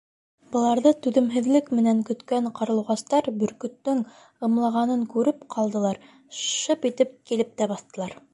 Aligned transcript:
Быларҙы 0.53 0.91
түҙемһеҙлек 1.07 1.67
менән 1.79 1.99
көткән 2.07 2.47
ҡарлуғастар 2.59 3.29
бөркөттөң 3.43 4.01
ымлағанын 4.49 5.05
күреп 5.13 5.45
ҡалдылар, 5.59 6.01
шып 6.41 6.89
итеп 6.93 7.17
килеп 7.31 7.55
тә 7.63 7.71
баҫтылар. 7.75 8.19